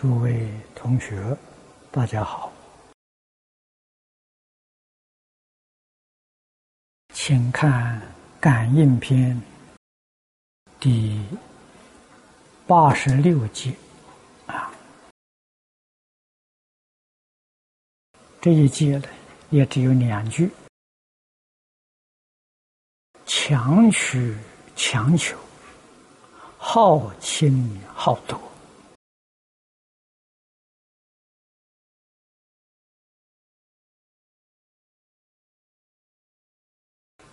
[0.00, 1.36] 诸位同学，
[1.90, 2.50] 大家好，
[7.12, 8.00] 请看
[8.40, 9.36] 《感应篇》
[10.80, 11.22] 第
[12.66, 13.76] 八十六节
[14.46, 14.72] 啊，
[18.40, 19.08] 这一节呢
[19.50, 20.50] 也只有两句：
[23.26, 24.34] 强取
[24.74, 25.38] 强求，
[26.56, 28.49] 好亲好夺。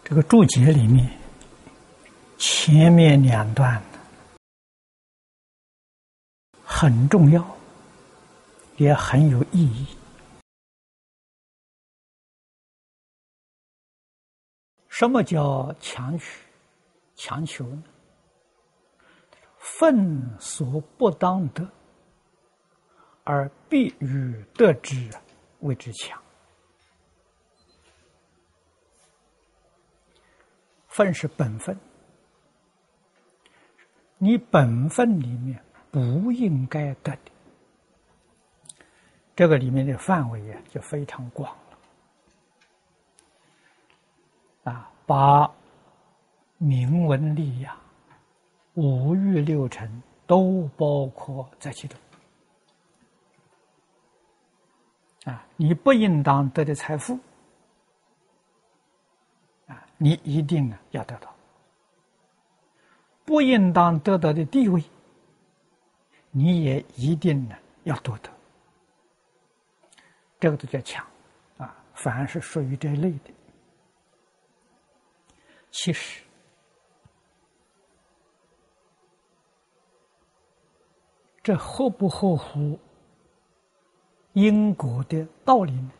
[0.09, 1.05] 这个注解里面，
[2.37, 3.83] 前面两段
[6.63, 7.45] 很重要，
[8.77, 9.85] 也很有意义。
[14.87, 16.41] 什么叫强取、
[17.17, 17.83] 强求呢？
[19.57, 21.69] 分所不当得，
[23.25, 25.11] 而必欲得之，
[25.59, 26.17] 谓之强。
[30.97, 31.77] 分是本分，
[34.17, 37.31] 你本分里面不应该得的，
[39.35, 41.55] 这个里面的范围呀就非常广
[44.63, 45.53] 了，啊，把
[46.57, 47.77] 名闻利养、
[48.73, 51.99] 五欲六尘都包括在其中，
[55.25, 57.19] 啊，你不应当得的财富。
[59.97, 61.33] 你一定呢要得到，
[63.25, 64.83] 不应当得到的地位，
[66.31, 68.29] 你也一定呢要夺得。
[70.39, 71.03] 这个都叫强，
[71.57, 73.33] 啊，凡是属于这类的，
[75.71, 76.21] 其实
[81.41, 82.79] 这合不合乎
[84.33, 85.91] 因果的道理呢？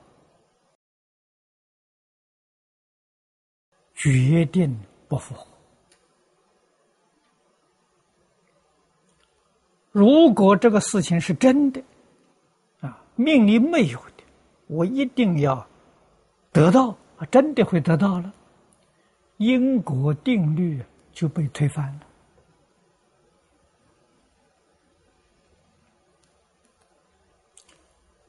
[3.97, 5.45] 决定不符合。
[9.91, 11.81] 如果这个事情是真的，
[12.81, 14.23] 啊，命里没有的，
[14.67, 15.67] 我一定要
[16.51, 18.31] 得到，啊，真的会得到了，
[19.37, 20.79] 因果定律
[21.11, 22.01] 就被推翻了。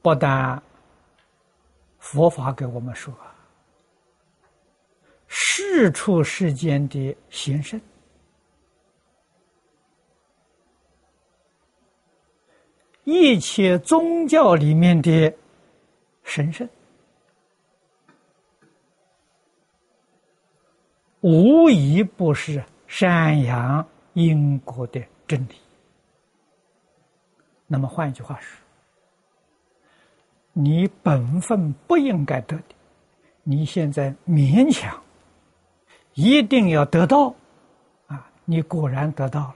[0.01, 0.59] 不但
[1.99, 3.13] 佛法给我们说。
[5.61, 7.79] 世出世间的贤圣，
[13.03, 15.33] 一切宗教里面的
[16.23, 16.67] 神圣，
[21.19, 25.55] 无一不是善扬因果的真理。
[27.67, 28.57] 那么换一句话说，
[30.53, 32.75] 你本分不应该得的，
[33.43, 34.97] 你现在勉强。
[36.13, 37.33] 一定要得到，
[38.07, 38.29] 啊！
[38.45, 39.55] 你果然得到了，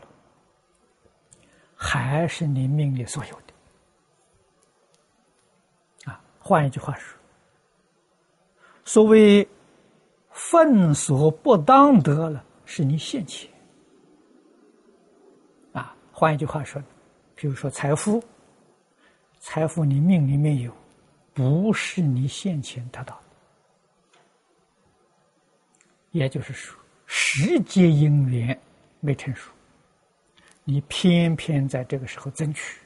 [1.76, 3.54] 还是你命里所有的。
[6.12, 7.20] 啊，换一句话说，
[8.86, 9.48] 所谓
[10.32, 13.50] “分所不当得”了，是你现前。
[15.74, 16.82] 啊，换一句话说，
[17.36, 18.24] 比如说财富，
[19.40, 20.72] 财富你命里面有，
[21.34, 23.20] 不是你现前得到。
[26.14, 28.58] 也就是说，时节因缘
[29.02, 29.52] 没成熟，
[30.64, 32.80] 你偏偏在这个时候争取，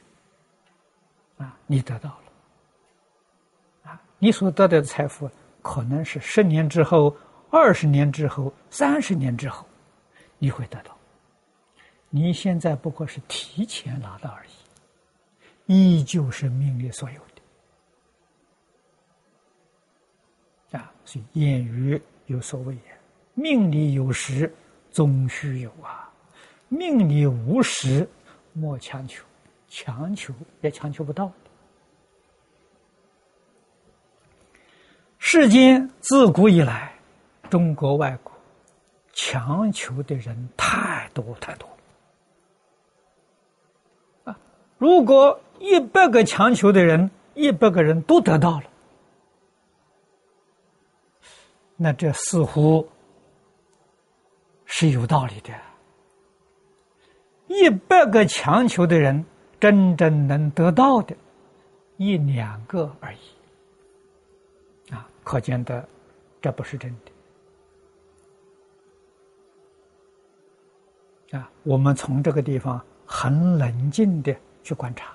[1.37, 5.29] 啊，你得到了，啊，你所得到的财富
[5.61, 7.15] 可能是十年之后、
[7.51, 9.67] 二十年之后、三十年之后，
[10.39, 10.97] 你会得到。
[12.09, 14.51] 你现在不过是提前拿到而已，
[15.99, 17.21] 依旧是命里所有
[20.71, 20.79] 的。
[20.79, 22.96] 啊，所以谚语有所谓也。
[23.39, 24.51] 命里有时
[24.91, 26.11] 终须有啊，
[26.69, 28.09] 命里无时
[28.51, 29.23] 莫强求，
[29.69, 31.31] 强求也强求不到。
[35.19, 36.91] 世间自古以来，
[37.47, 38.33] 中国外国
[39.13, 41.69] 强求的人太多太多
[44.23, 44.35] 啊！
[44.79, 48.65] 如果一百个强求的人，一百个人都得到了，
[51.75, 52.89] 那这似乎。
[54.79, 55.51] 是有道理的。
[57.47, 59.25] 一百个强求的人，
[59.59, 61.15] 真正能得到的，
[61.95, 64.93] 一两个而已。
[64.93, 65.89] 啊，可见的，
[66.39, 66.95] 这不是真
[71.31, 71.39] 的。
[71.39, 74.31] 啊，我们从这个地方很冷静的
[74.61, 75.11] 去观察，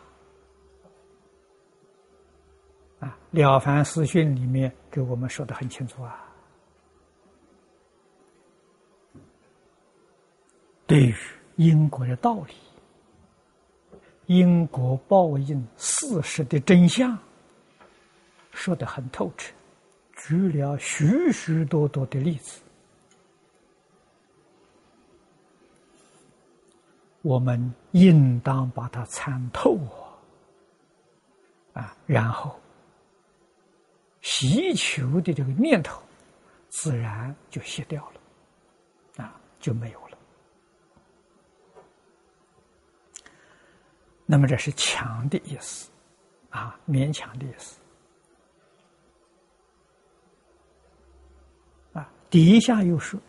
[2.98, 6.31] 啊，《了凡四训》里面给我们说的很清楚啊。
[10.92, 11.14] 对于
[11.56, 12.52] 因果的道理、
[14.26, 17.18] 因果报应事实的真相，
[18.50, 19.54] 说的很透彻，
[20.14, 22.60] 举了许许多多的例子，
[27.22, 29.78] 我们应当把它参透
[31.72, 32.60] 啊，然后
[34.20, 36.02] 祈求的这个念头，
[36.68, 40.11] 自然就卸掉了，啊，就没有了。
[44.32, 45.90] 那么这是强的意思，
[46.48, 47.78] 啊，勉强的意思，
[51.92, 53.20] 啊，底下又说：“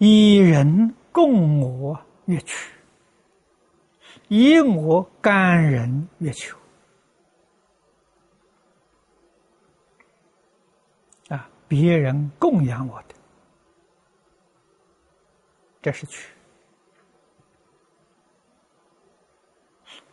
[0.00, 2.72] 以人供我乐取，
[4.28, 6.56] 以我甘人乐求。”
[11.28, 13.14] 啊，别人供养我的，
[15.82, 16.32] 这是取。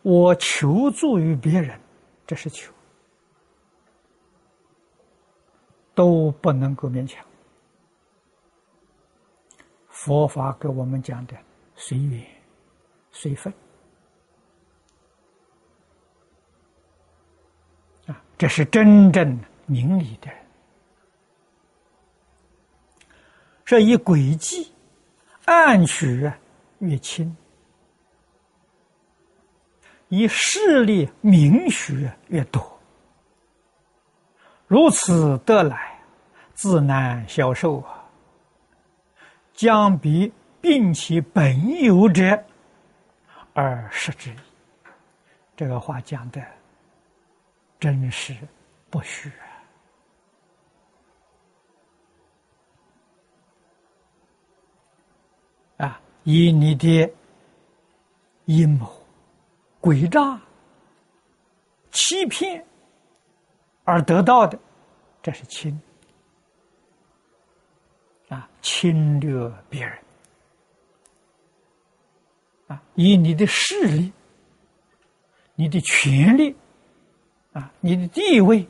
[0.08, 1.78] 我求助于别人，
[2.26, 2.72] 这是求，
[5.94, 7.22] 都不能够勉强。
[9.90, 11.36] 佛法给我们讲的
[11.76, 12.24] 随缘、
[13.12, 13.52] 随分
[18.06, 20.46] 啊，这是真正明理的人。
[23.62, 24.72] 这一轨迹，
[25.44, 26.32] 暗取
[26.78, 27.36] 越轻。
[30.08, 32.80] 以势力名学越多，
[34.66, 36.00] 如此得来，
[36.54, 38.04] 自难消受啊！
[39.52, 42.42] 将比并其本有者
[43.52, 44.36] 而失之矣。
[45.56, 46.42] 这个话讲的
[47.78, 48.34] 真是
[48.88, 49.30] 不虚
[55.76, 55.86] 啊！
[55.86, 57.12] 啊，以你的
[58.46, 58.97] 阴谋。
[59.88, 60.38] 诡诈、
[61.92, 62.62] 欺骗
[63.84, 64.58] 而得到的，
[65.22, 65.80] 这是侵
[68.28, 69.98] 啊，侵略别人
[72.66, 74.12] 啊，以你的势力、
[75.54, 76.54] 你的权力
[77.54, 78.68] 啊、你的地位，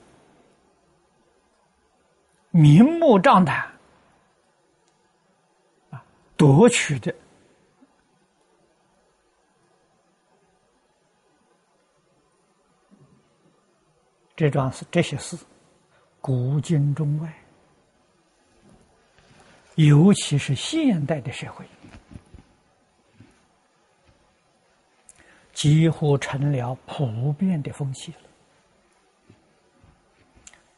[2.53, 3.69] 明目张胆
[5.91, 6.01] 啊，
[6.37, 7.13] 夺取的。
[14.39, 15.37] 这桩事，这些事，
[16.21, 17.35] 古今中外，
[19.75, 21.67] 尤其是现代的社会，
[25.53, 28.19] 几乎成了普遍的风气了。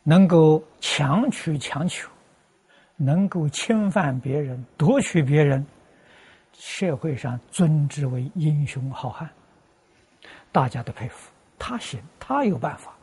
[0.04, 2.08] 能够强取强求，
[2.96, 5.66] 能够侵犯别人、夺取别人，
[6.54, 9.28] 社会上尊之为英雄好汉，
[10.50, 12.96] 大家都佩服他行，他有办法。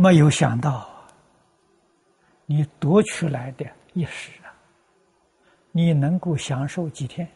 [0.00, 0.88] 没有想到，
[2.46, 4.54] 你夺取来的一时啊，
[5.72, 7.28] 你能够享受几天，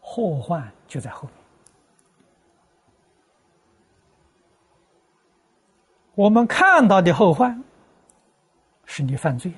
[0.00, 1.34] 祸患就在后面。
[6.14, 7.62] 我们看到的后患，
[8.86, 9.52] 是你犯罪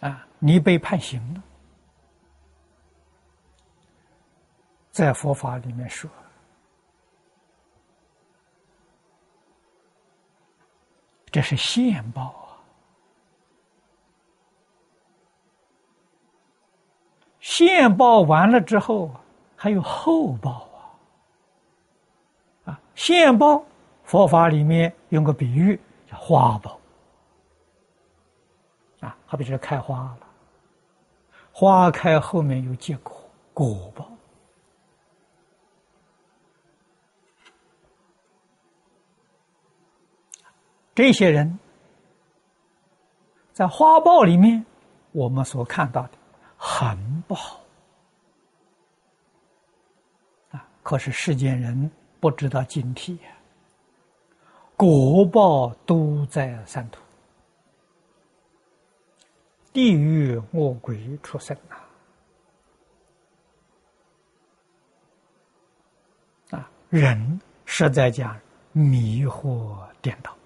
[0.00, 1.42] 了，啊，你被判刑了，
[4.90, 6.10] 在佛法里面说。
[11.30, 12.58] 这是现报啊！
[17.38, 19.10] 现报完了之后，
[19.56, 20.68] 还有后报
[22.64, 22.72] 啊！
[22.72, 23.64] 啊，现报，
[24.02, 25.78] 佛法里面用个比喻
[26.10, 26.78] 叫花报
[29.00, 30.26] 啊，好比是开花了，
[31.52, 33.22] 花开后面有结果，
[33.54, 34.10] 果报。
[41.00, 41.58] 这些人，
[43.54, 44.62] 在花报里面，
[45.12, 46.10] 我们所看到的
[46.58, 47.58] 很不好
[50.50, 50.68] 啊。
[50.82, 51.90] 可是世间人
[52.20, 53.30] 不知道警惕呀，
[54.76, 57.00] 果报都在三途，
[59.72, 61.56] 地狱恶鬼出生！
[66.50, 68.38] 啊，人实在讲
[68.72, 70.36] 迷惑颠倒。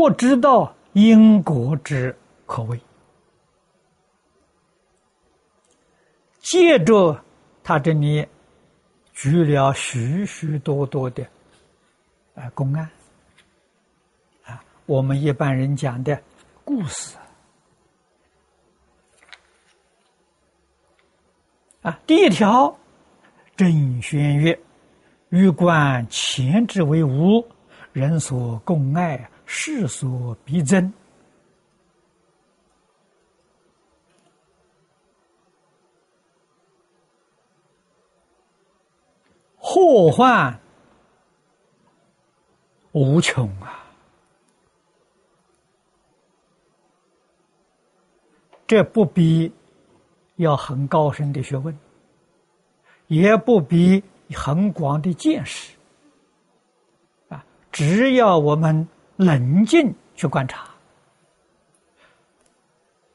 [0.00, 2.16] 不知道因果之
[2.46, 2.80] 可畏。
[6.40, 7.22] 借着
[7.62, 8.26] 他这里
[9.12, 11.22] 举了许许多多的
[12.34, 12.90] 啊公案
[14.46, 16.18] 啊，我们一般人讲的
[16.64, 17.14] 故事
[21.82, 22.74] 啊，第一条，
[23.54, 24.58] 正宣曰
[25.28, 27.46] ：“欲观前之为无，
[27.92, 30.90] 人所共爱，世所必争。”
[39.56, 40.56] 祸患
[42.92, 43.84] 无穷啊！
[48.68, 49.52] 这不比
[50.36, 51.76] 要很高深的学问，
[53.08, 54.00] 也不比
[54.34, 55.74] 很广的见识
[57.28, 57.44] 啊！
[57.72, 58.88] 只要我们
[59.20, 60.66] 冷静去观察，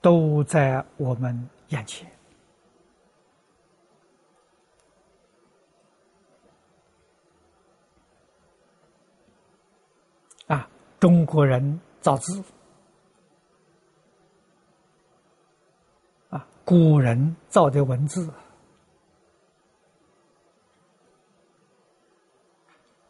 [0.01, 2.07] 都在我们眼前。
[10.45, 10.69] 啊，
[10.99, 12.43] 中国人造字，
[16.29, 18.31] 啊，古人造的文字，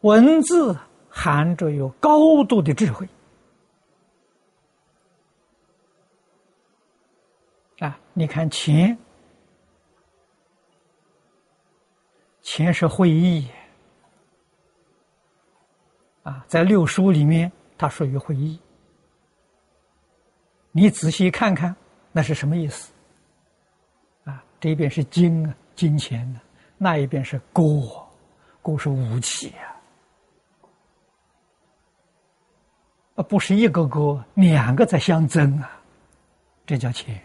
[0.00, 0.74] 文字
[1.18, 3.08] 含着有高度的智慧。
[7.78, 8.96] 啊，你看钱，
[12.42, 13.48] 钱是会意。
[16.22, 18.60] 啊，在六书里面，它属于会意。
[20.70, 21.74] 你仔细看看，
[22.12, 22.92] 那是什么意思？
[24.24, 26.40] 啊，这一边是金啊，金钱的；
[26.76, 28.06] 那一边是锅，
[28.60, 29.72] 锅是武器啊。
[33.16, 35.70] 啊，不是一个个，两个在相争啊，
[36.64, 37.20] 这叫钱。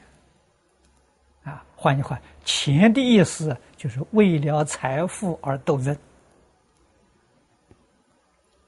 [1.44, 5.96] 啊，换句话，钱的意思就是为了财富而斗争。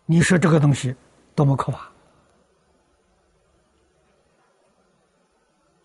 [0.05, 0.93] 你说这个东西
[1.33, 1.89] 多么可怕！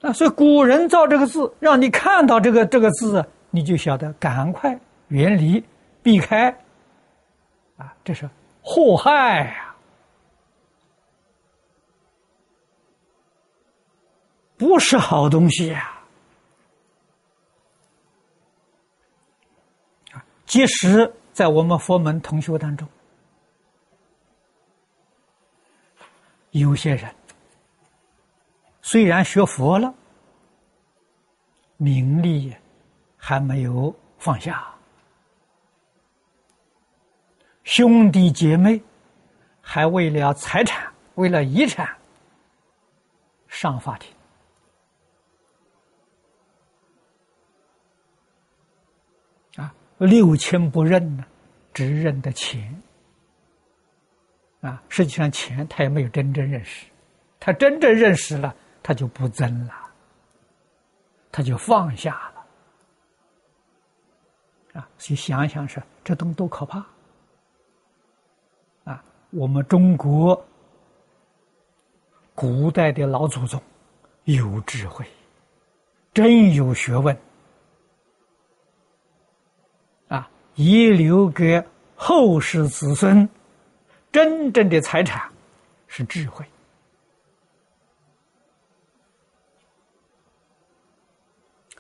[0.08, 4.76] 啊，所以古人造这个字，让你看到这个这个字，你就晓得赶快
[5.08, 5.62] 远离、
[6.02, 6.50] 避开。
[7.76, 8.28] 啊，这是
[8.60, 9.67] 祸害呀，
[14.58, 15.98] 不是好东西呀！
[20.12, 22.86] 啊，即使在我们佛门同修当中。
[26.50, 27.14] 有些人
[28.82, 29.94] 虽然学佛了，
[31.76, 32.52] 名利
[33.16, 34.66] 还没有放下，
[37.62, 38.82] 兄弟姐妹
[39.60, 41.96] 还为了财产、为了遗产
[43.46, 44.10] 上法庭
[49.58, 51.24] 啊，六亲不认呢，
[51.74, 52.82] 只认得钱。
[54.60, 56.86] 啊，实际上钱他也没有真正认识，
[57.38, 59.74] 他真正认识了，他就不争了，
[61.30, 62.46] 他就放下了。
[64.80, 66.84] 啊，所以想想是这东西多可怕！
[68.84, 70.44] 啊，我们中国
[72.34, 73.62] 古代的老祖宗
[74.24, 75.06] 有智慧，
[76.12, 77.16] 真有学问，
[80.08, 83.26] 啊，遗留给后世子孙。
[84.10, 85.30] 真正的财产
[85.86, 86.44] 是智慧，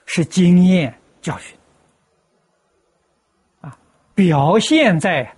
[0.04, 1.58] 是经验教训，
[3.62, 3.76] 啊，
[4.14, 5.34] 表现在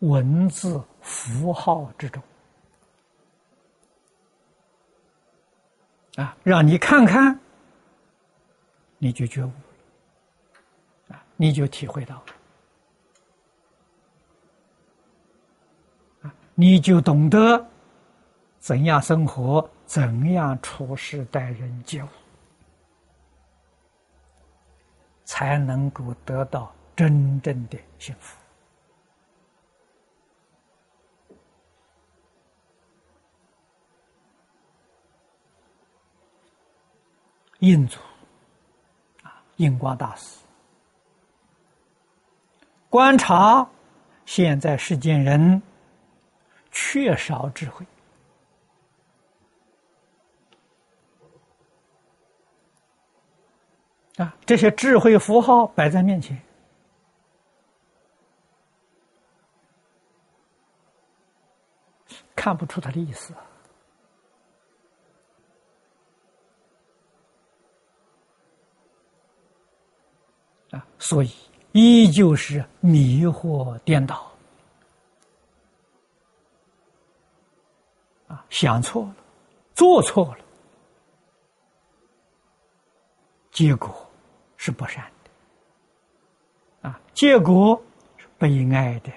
[0.00, 2.22] 文字符号之中，
[6.16, 7.40] 啊，让你看看，
[8.98, 9.50] 你就觉悟，
[11.36, 12.24] 你就体会到了。
[16.54, 17.66] 你就懂得
[18.60, 22.08] 怎样生活，怎样处事待人接物，
[25.24, 28.38] 才能够得到真正的幸福。
[37.58, 37.98] 印祖
[39.22, 40.43] 啊，印光大师
[42.94, 43.68] 观察
[44.24, 45.60] 现在世间人。
[46.70, 47.84] 缺少智慧
[54.16, 54.36] 啊！
[54.46, 56.40] 这些智慧符号摆在面前，
[62.36, 63.32] 看不出他的意思
[70.70, 71.32] 啊，所以
[71.74, 74.30] 依旧是迷惑颠倒。
[78.28, 79.16] 啊，想错了，
[79.74, 80.44] 做错了，
[83.50, 84.08] 结果
[84.56, 86.88] 是不善的。
[86.88, 87.82] 啊，结果
[88.16, 89.12] 是悲哀的。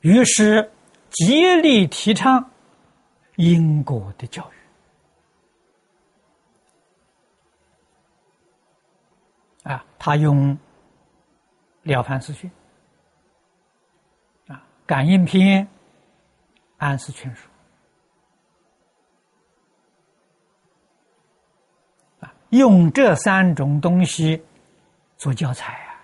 [0.00, 0.68] 于是，
[1.10, 2.50] 极力提倡
[3.36, 4.57] 因果的教育。
[9.72, 10.56] 啊，他用
[11.82, 12.50] 《了凡四训》
[14.52, 14.56] 啊，
[14.86, 15.62] 《感应篇》
[16.78, 17.46] 《安世全书》
[22.24, 24.42] 啊，用这三种东西
[25.18, 26.00] 做教材啊，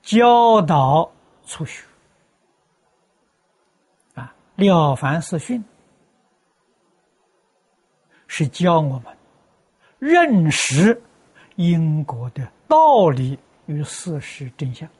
[0.00, 1.10] 教导
[1.44, 1.84] 初学。
[4.62, 5.58] 《了凡四训》
[8.28, 9.16] 是教我们
[9.98, 11.02] 认识
[11.60, 14.88] 因果的道理与事实真相，《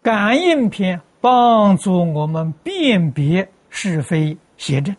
[0.00, 4.94] 感应篇》帮助我们辨别是非邪正，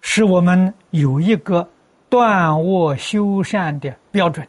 [0.00, 1.70] 使我们有一个
[2.08, 4.44] 断恶修善的标准。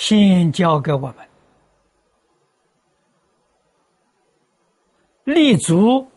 [0.00, 1.14] 先教给我们
[5.24, 6.08] 立足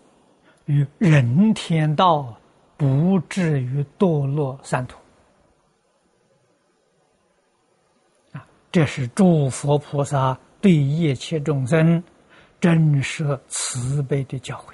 [0.65, 2.33] 于人天道，
[2.77, 4.97] 不至于堕落三途。
[8.31, 12.01] 啊，这是诸佛菩萨对一切众生
[12.61, 14.73] 真实慈悲的教诲。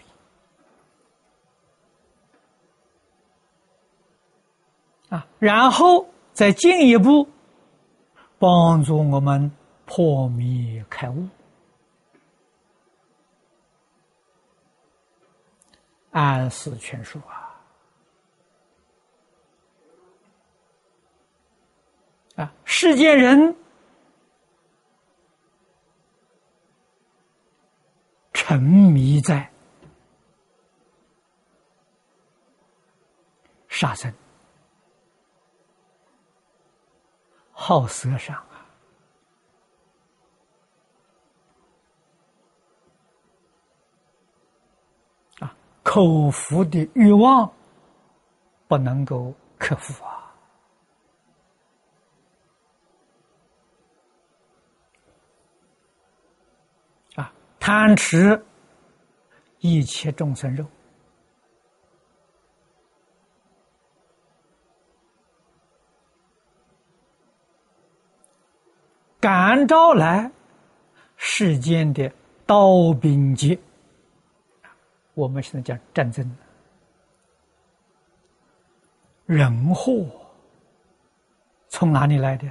[5.09, 7.27] 啊，然后再进一步。
[8.39, 9.51] 帮助我们
[9.85, 11.27] 破迷开悟，
[16.11, 17.61] 安世全书啊！
[22.37, 23.53] 啊，世间人
[28.31, 29.51] 沉迷在
[33.67, 34.13] 杀生。
[37.69, 38.65] 好色上啊，
[45.41, 47.53] 啊，口腹的欲望
[48.67, 50.33] 不能够克服啊，
[57.17, 58.43] 啊，贪吃
[59.59, 60.65] 一切众生肉。
[69.19, 70.31] 感召来
[71.17, 72.11] 世间的
[72.45, 73.59] 刀兵劫，
[75.13, 76.29] 我们现在讲战争，
[79.25, 80.05] 人祸
[81.67, 82.49] 从哪里来的？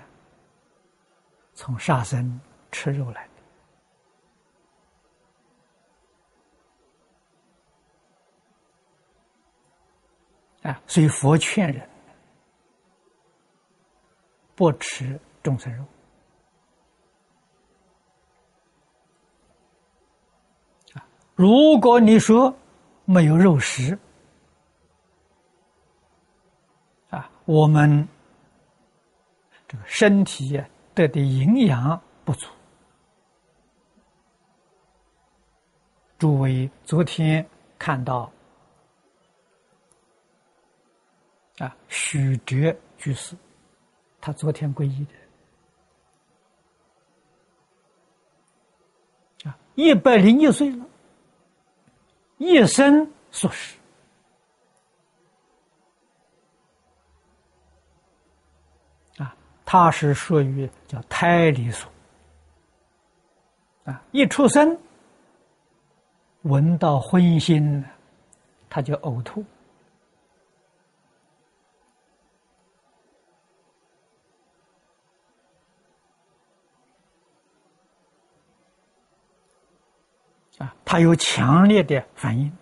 [1.55, 3.29] 从杀生吃肉来
[10.63, 10.81] 的啊！
[10.87, 11.89] 所以佛劝人
[14.55, 15.85] 不吃众生肉。
[21.39, 22.53] 如果你说
[23.05, 23.97] 没有肉食
[27.11, 28.09] 啊，我们
[29.69, 30.61] 这个身体
[30.97, 32.49] 得的营养不足。
[36.19, 37.49] 诸位昨天
[37.79, 38.29] 看到
[41.59, 43.37] 啊，许哲居士，
[44.21, 45.07] 他昨天皈依
[49.45, 50.85] 的啊，一百零一岁了。
[52.39, 53.77] 一生所食
[59.19, 61.89] 啊，他是属于叫胎里素
[63.85, 64.79] 啊，一出生
[66.43, 67.85] 闻到荤腥，
[68.71, 69.45] 他就呕吐。
[80.59, 82.53] 啊，他有强烈的反应，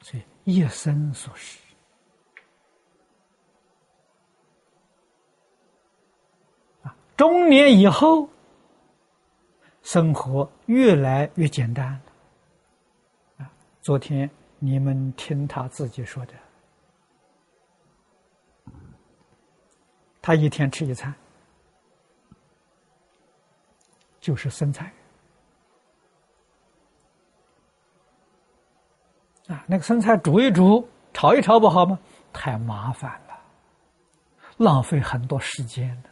[0.00, 1.60] 所以一生所食
[6.82, 8.28] 啊，中年以后，
[9.82, 11.92] 生活越来越简单
[13.38, 13.48] 了。
[13.80, 16.34] 昨天你们听他自己说的，
[20.20, 21.14] 他一天吃一餐，
[24.20, 24.92] 就是生菜。
[29.48, 31.98] 啊，那个生菜煮一煮，炒一炒不好吗？
[32.32, 33.36] 太麻烦了，
[34.58, 36.10] 浪费很多时间的。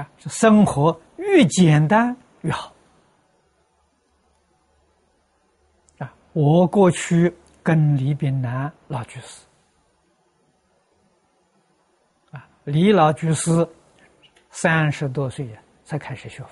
[0.00, 2.72] 啊，生活越简单越好。
[5.98, 9.44] 啊，我过去跟李炳南老居士，
[12.30, 13.68] 啊，李老居士
[14.50, 15.61] 三十多岁呀。
[15.92, 16.50] 才开始学佛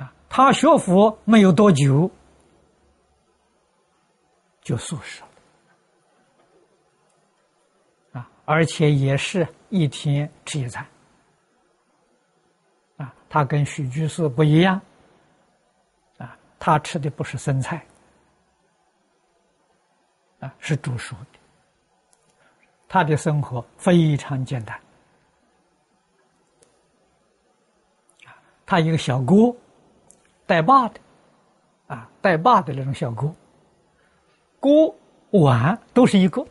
[0.00, 0.14] 啊！
[0.28, 2.08] 他学佛没有多久，
[4.60, 5.20] 就素食
[8.12, 8.30] 了啊！
[8.44, 10.86] 而且也是一天吃一餐
[12.98, 13.12] 啊！
[13.28, 14.80] 他跟许居士不一样
[16.18, 16.38] 啊！
[16.60, 17.84] 他吃的不是生菜
[20.38, 21.41] 啊，是煮熟的。
[22.92, 24.78] 他的生活非常简单，
[28.66, 29.56] 他一个小锅，
[30.44, 31.00] 带把的，
[31.86, 33.34] 啊，带把的那种小锅，
[34.60, 34.94] 锅
[35.30, 36.46] 碗都是一个，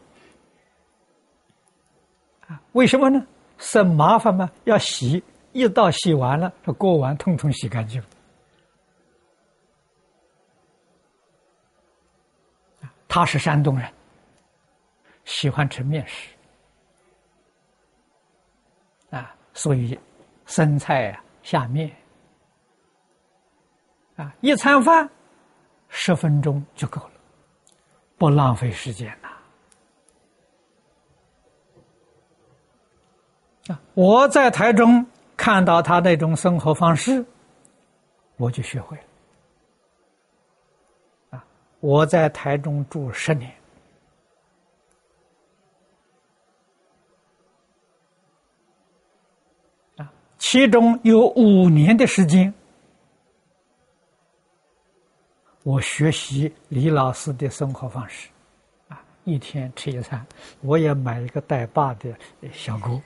[2.48, 3.24] 啊，为什么呢？
[3.60, 8.04] 省麻烦嘛，要洗，一道洗完了，这锅碗统统洗干净。
[13.08, 13.88] 他是山东人。
[15.32, 16.30] 喜欢吃面食
[19.12, 19.98] 啊，所以
[20.46, 21.90] 生菜啊下面
[24.18, 25.10] 啊，一餐饭
[25.88, 27.12] 十分钟就够了，
[28.18, 29.30] 不浪费时间呐。
[33.74, 35.06] 啊，我在台中
[35.38, 37.26] 看到他那种生活方式，
[38.36, 39.04] 我就学会了。
[41.30, 41.46] 啊，
[41.80, 43.50] 我在台中住十年。
[50.42, 52.52] 其中有五年的时间，
[55.62, 58.28] 我学习李老师的生活方式，
[58.90, 60.26] 啊，一天吃一餐，
[60.62, 62.12] 我也买一个带把的
[62.52, 63.00] 小锅，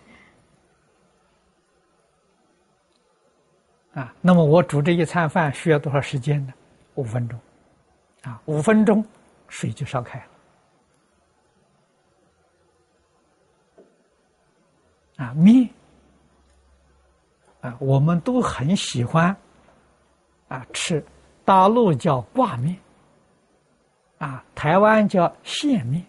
[3.94, 6.54] 啊，那么我煮这一餐饭需要多少时间呢？
[6.96, 7.38] 五分钟，
[8.24, 9.06] 啊，五分钟
[9.50, 10.26] 水就烧开
[15.18, 15.70] 了，啊，面。
[17.80, 19.36] 我们都很喜欢
[20.48, 21.04] 啊吃，
[21.44, 22.78] 大陆叫挂面，
[24.18, 26.06] 啊，台湾叫线面，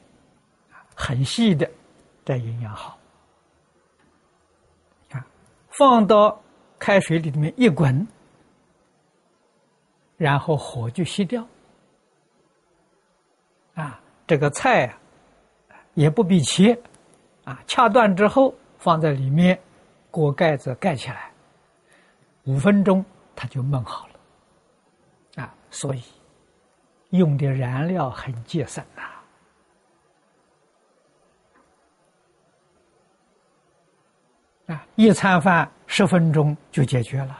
[0.94, 1.70] 很细的，
[2.24, 2.98] 这营养好。
[5.12, 5.26] 啊，
[5.70, 6.40] 放到
[6.78, 8.06] 开水里面一滚，
[10.16, 11.46] 然后火就熄掉。
[13.74, 14.98] 啊，这个菜啊
[15.94, 16.78] 也不必切，
[17.44, 19.58] 啊，掐断之后放在里面，
[20.10, 21.30] 锅盖子盖起来。
[22.46, 23.04] 五分钟
[23.34, 26.02] 它就焖好了，啊，所以
[27.10, 29.02] 用的燃料很节省呐，
[34.74, 37.38] 啊，一餐饭十分钟就解决了，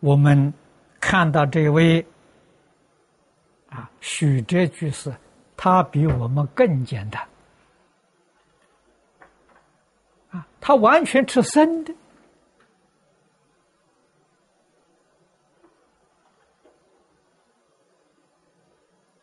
[0.00, 0.52] 我们
[1.00, 2.04] 看到这位
[3.70, 5.14] 啊许哲居士，
[5.56, 7.26] 他比我们更简单。
[10.30, 11.92] 啊，他完全吃生的，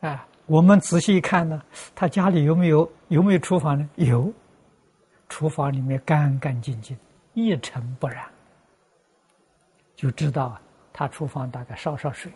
[0.00, 1.62] 啊，我们仔细一看呢，
[1.94, 3.88] 他家里有没有有没有厨房呢？
[3.96, 4.30] 有，
[5.30, 6.94] 厨房里面干干净净，
[7.32, 8.30] 一尘不染，
[9.96, 10.60] 就知道
[10.92, 12.30] 他厨房大概烧烧水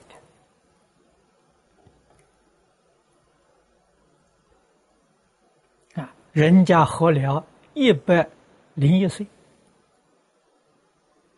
[5.94, 6.00] 的。
[6.00, 8.26] 啊，人家活了一百。
[8.74, 9.26] 零一岁，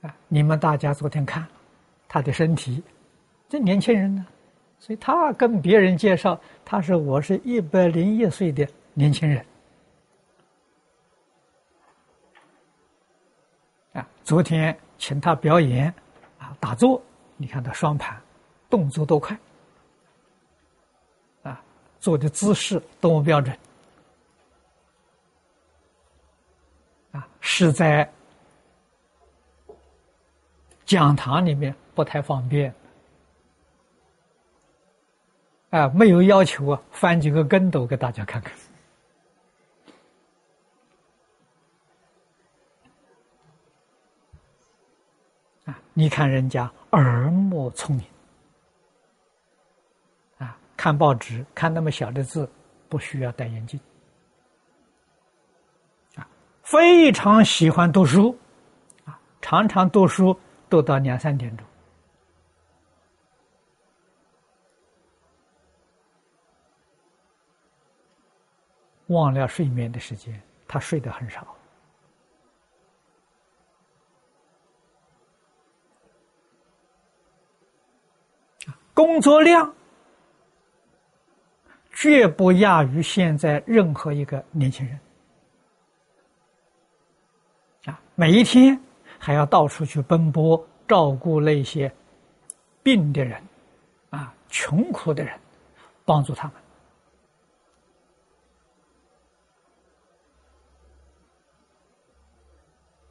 [0.01, 0.15] 啊！
[0.29, 1.47] 你们大家昨天看
[2.09, 2.83] 他的身体，
[3.49, 4.27] 这年轻人呢，
[4.79, 9.45] 所以他跟别人介绍，他是我是一百零一岁的年轻人，
[13.93, 14.09] 啊！
[14.25, 15.93] 昨天请他表演，
[16.39, 17.03] 啊，打坐，
[17.37, 18.19] 你看他双盘，
[18.71, 19.39] 动作多快，
[21.43, 21.63] 啊，
[22.01, 23.55] 做的姿势多么标准。
[27.49, 28.11] 是在
[30.85, 32.75] 讲堂里面不太方便，
[35.71, 38.53] 啊，没有要求啊，翻几个跟斗给大家看看。
[45.67, 48.05] 啊，你看人家耳目聪明，
[50.39, 52.51] 啊，看报纸看那么小的字，
[52.89, 53.79] 不需要戴眼镜，
[56.67, 58.37] 非常喜欢读书，
[59.05, 60.37] 啊，常常读书
[60.69, 61.65] 读到两三点钟，
[69.07, 71.47] 忘了睡眠的时间，他睡得很少。
[78.93, 79.73] 工作量
[81.93, 84.99] 绝不亚于现在任何一个年轻人
[87.85, 88.01] 啊！
[88.19, 88.81] 每一天
[89.19, 91.93] 还要到处去奔波，照顾那些
[92.83, 93.41] 病的人
[94.09, 95.39] 啊、穷苦的人，
[96.05, 96.57] 帮助他们。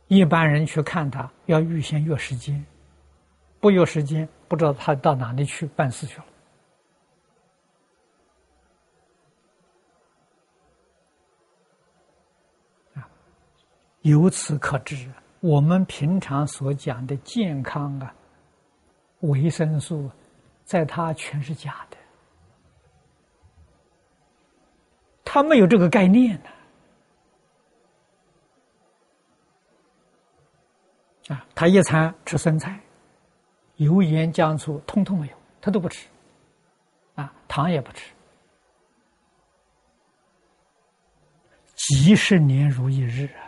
[0.08, 2.66] 一般人去看他，要预先约时间，
[3.60, 4.28] 不约时间。
[4.48, 6.26] 不知道他到哪里去办事去了
[14.06, 18.14] 由此可知，我们平常所讲的健康啊、
[19.22, 20.12] 维生素，
[20.64, 21.98] 在他全是假的，
[25.24, 26.50] 他没有这个概念呢。
[31.36, 32.80] 啊，他一餐吃生菜。
[33.78, 36.08] 油盐酱醋通通没有，他都不吃，
[37.16, 38.14] 啊，糖也不吃，
[41.74, 43.45] 几十年如一日啊！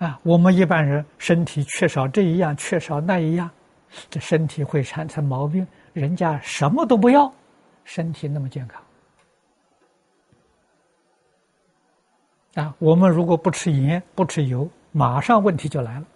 [0.00, 3.50] 啊，我们一般人身体缺少这一样，缺少那一样，
[4.08, 5.66] 这身体会产生毛病。
[5.92, 7.30] 人家什么都不要，
[7.84, 8.82] 身体那么健康
[12.54, 12.74] 啊！
[12.78, 14.68] 我们如果不吃盐，不吃油。
[14.92, 16.06] 马上问题就来了，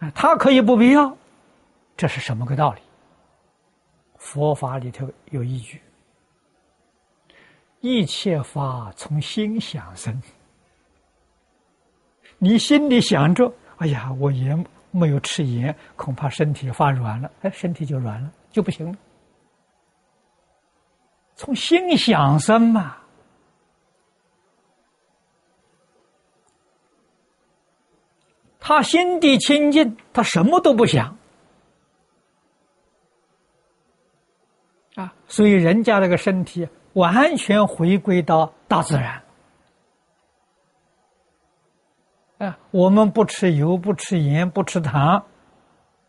[0.00, 1.16] 啊，他可以不必要，
[1.96, 2.80] 这是什么个道理？
[4.16, 5.80] 佛法里头有依据，
[7.80, 10.20] 一切法从心想生。
[12.38, 18.98] 你心里想着，哎呀，我盐没有吃盐，恐怕身体发软了，哎，身体就软了，就不行了。
[21.34, 22.96] 从心想生嘛。
[28.58, 31.16] 他心地清净，他什么都不想
[34.96, 39.22] 啊，所以人家那个身体完全回归到大自然
[42.38, 42.58] 啊。
[42.70, 45.24] 我们不吃油，不吃盐，不吃糖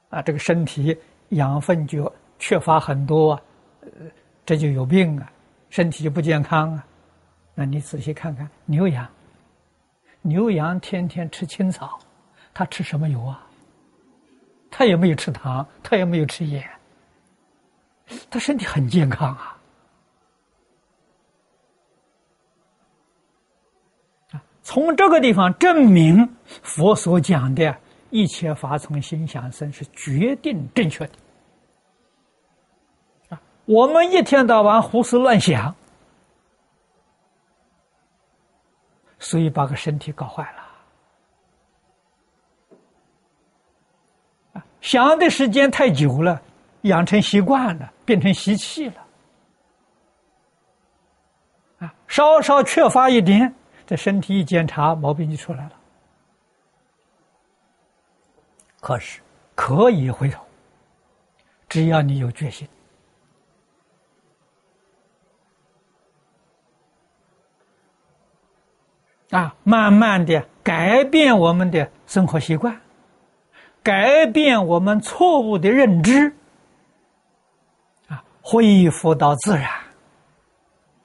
[0.09, 0.97] 啊，这个身体
[1.29, 3.39] 养分就缺乏很多，
[4.45, 5.31] 这就有病啊，
[5.69, 6.85] 身体就不健康啊。
[7.55, 9.07] 那你仔细看看牛羊，
[10.21, 11.99] 牛羊天天吃青草。
[12.53, 13.43] 他吃什么油啊？
[14.71, 16.63] 他也没有吃糖，他也没有吃盐，
[18.29, 19.56] 他身体很健康啊！
[24.67, 27.73] 从这个地方证明佛所讲的
[28.09, 31.13] 一切法从心想生是决定正确的。
[33.63, 35.73] 我们一天到晚胡思乱想，
[39.17, 40.57] 所以把个身体搞坏了。
[44.81, 46.41] 想的时间太久了，
[46.81, 48.95] 养成习惯了，变成习气了。
[51.79, 53.55] 啊，稍稍缺乏一点，
[53.87, 55.71] 这身体一检查，毛病就出来了。
[58.81, 59.21] 可是
[59.55, 60.45] 可以回头，
[61.67, 62.67] 只要你有决心，
[69.31, 72.79] 啊，慢慢的改变我们的生活习惯。
[73.81, 76.35] 改变我们错误的认知，
[78.09, 79.69] 啊，恢复到自然，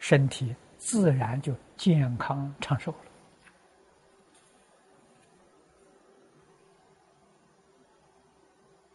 [0.00, 2.92] 身体自然就健康长寿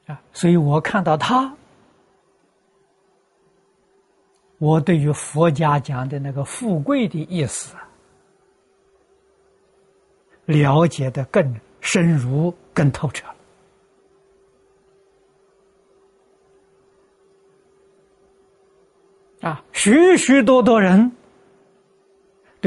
[0.08, 0.14] 了。
[0.14, 1.54] 啊，所以我看到他，
[4.58, 7.76] 我对于佛家讲的那个富贵的意思，
[10.46, 13.28] 了解的更深入、更透彻。
[19.42, 21.12] 啊，许许多多人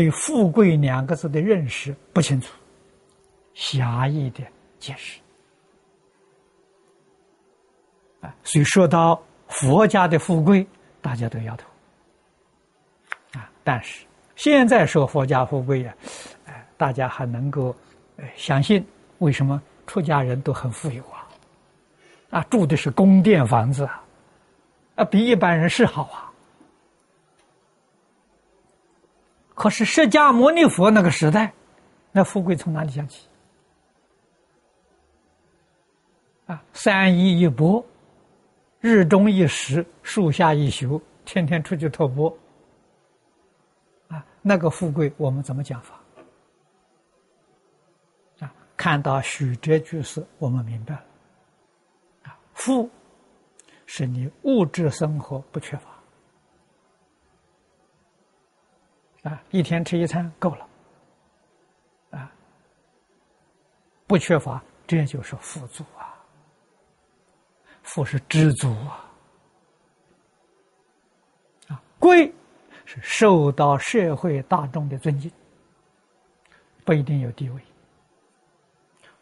[0.00, 2.54] 对“富贵”两个字的认识不清楚，
[3.52, 4.42] 狭义的
[4.78, 5.20] 解释。
[8.22, 10.66] 啊，所以说到佛家的富贵，
[11.02, 11.68] 大家都摇头。
[13.38, 15.94] 啊，但是现在说佛家富贵呀，
[16.46, 17.76] 哎，大家还能够
[18.36, 18.82] 相信，
[19.18, 21.28] 为什么出家人都很富有啊？
[22.30, 24.02] 啊，住的是宫殿房子啊，
[24.94, 26.29] 啊，比一般人是好啊。
[29.60, 31.52] 可是释迦牟尼佛那个时代，
[32.12, 33.28] 那富贵从哪里讲起？
[36.46, 37.84] 啊，三衣一钵。
[38.80, 42.34] 日中一时，树下一宿，天天出去托钵，
[44.08, 46.00] 啊，那个富贵我们怎么讲法？
[48.38, 51.04] 啊，看到许哲居士，我们明白了，
[52.22, 52.88] 啊，富
[53.84, 55.90] 是你物质生活不缺乏，
[59.22, 60.66] 啊，一天吃一餐够了，
[62.10, 62.32] 啊，
[64.06, 66.16] 不缺乏，这就是富足啊。
[67.82, 69.04] 富是知足啊，
[71.68, 72.32] 啊，贵
[72.84, 75.30] 是受到社会大众的尊敬，
[76.84, 77.60] 不一定有地位，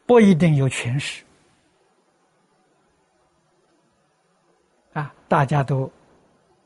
[0.06, 1.24] 不一定有权势，
[4.92, 5.90] 啊，大家都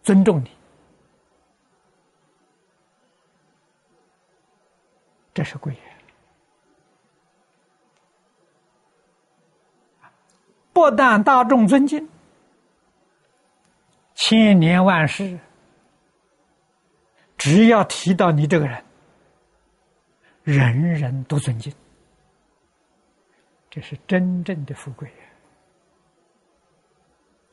[0.02, 0.50] 尊重你，
[5.34, 5.82] 这是贵人。
[10.72, 12.08] 不但大众尊敬，
[14.14, 15.38] 千年万世，
[17.36, 18.84] 只要提到你这个人，
[20.42, 21.72] 人人都尊敬，
[23.70, 25.12] 这是真正的富贵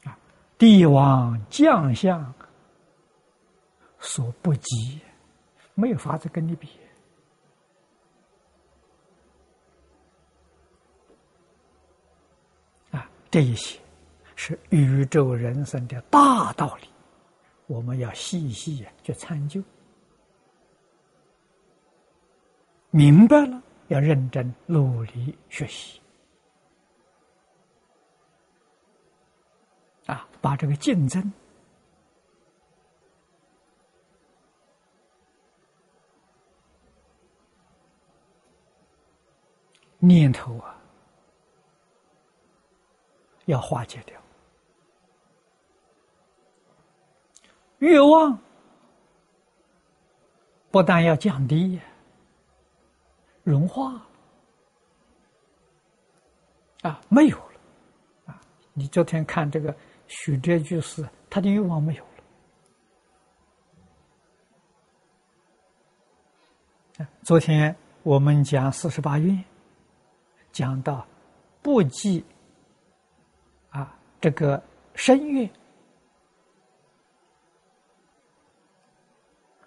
[0.06, 0.18] 啊！
[0.58, 2.34] 帝王将相
[4.00, 5.02] 所不及，
[5.76, 6.70] 没有法子跟你比。
[13.32, 13.80] 这一些
[14.36, 16.88] 是宇宙人生的大道理，
[17.68, 19.62] 我们要细细去参究，
[22.90, 26.02] 明白了要认真努力学习，
[30.08, 31.32] 啊，把这个竞争
[40.00, 40.79] 念头啊。
[43.50, 44.16] 要化解掉
[47.80, 48.38] 欲望，
[50.70, 51.80] 不但要降低，
[53.42, 54.06] 融化
[56.84, 57.54] 啊，没有了
[58.28, 58.40] 啊！
[58.74, 59.76] 你昨天看这个
[60.08, 62.04] 许哲居士，他的欲望没有
[66.98, 67.08] 了。
[67.24, 69.44] 昨天我们讲四十八愿，
[70.52, 71.08] 讲到
[71.64, 72.24] 不计。
[74.22, 74.62] 这个
[74.96, 75.50] 声乐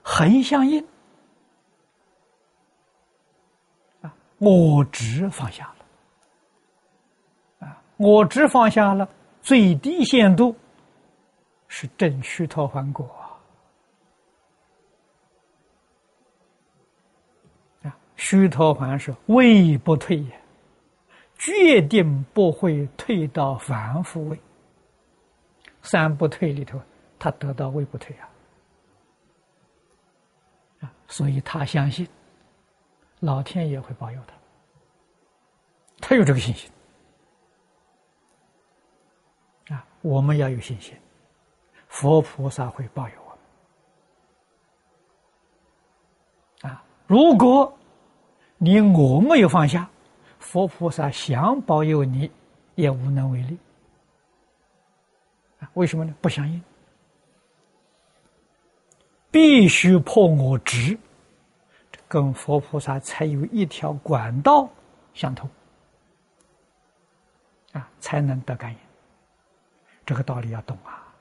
[0.03, 0.87] 横相应
[4.03, 9.09] 啊，我执放下了啊，我执放下了，
[9.41, 10.55] 最低限度
[11.69, 13.09] 是正虚脱还果
[17.85, 20.42] 啊，虚脱还是位不退也。
[21.45, 24.39] 决定不会退到凡夫位，
[25.83, 26.81] 三不退里头，
[27.19, 28.15] 他得到位不退
[30.79, 32.09] 啊，所以他相信
[33.19, 34.35] 老天爷会保佑他，
[36.01, 36.71] 他有这个信心。
[39.69, 40.97] 啊，我们要有信心，
[41.89, 43.31] 佛菩萨会保佑我
[46.63, 46.73] 们。
[46.73, 47.77] 啊，如果
[48.59, 49.91] 你我没有放下。
[50.43, 52.31] 佛菩萨想保佑你，
[52.75, 53.57] 也无能为力。
[55.75, 56.13] 为什么呢？
[56.21, 56.61] 不相应，
[59.31, 60.99] 必须破我执，
[62.09, 64.69] 跟佛菩萨才有一条管道
[65.15, 65.49] 相通，
[67.73, 68.79] 啊，才能得感应。
[70.05, 71.15] 这个道理要懂啊！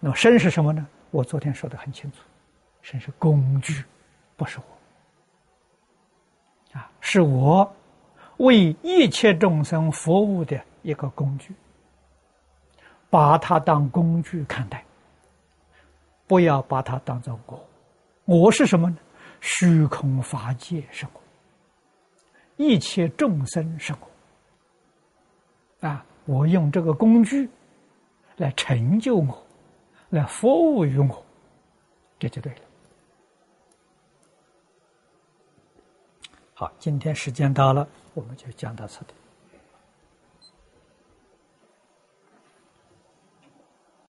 [0.00, 0.84] 那么身是什么呢？
[1.10, 2.22] 我昨天说的很清楚，
[2.80, 3.84] 身是工具，
[4.34, 4.75] 不是我。
[6.76, 7.74] 啊，是我
[8.36, 11.54] 为一切众生服务的一个工具，
[13.08, 14.84] 把它当工具看待，
[16.26, 17.64] 不要把它当做我。
[18.26, 18.98] 我是什么呢？
[19.40, 21.20] 虚空法界是我，
[22.56, 23.94] 一切众生是
[25.80, 25.88] 我。
[25.88, 27.48] 啊，我用这个工具
[28.36, 29.46] 来成就我，
[30.10, 31.24] 来服务于我，
[32.18, 32.58] 这就对了。
[36.58, 39.25] 好，今天时间到了，我们就讲到这里。